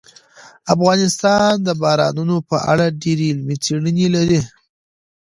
[0.73, 4.39] افغانستان د بارانونو په اړه ډېرې علمي څېړنې لري.